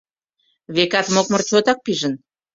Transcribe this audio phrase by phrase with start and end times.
[0.75, 2.13] Векат, мокмыр чотак пижын.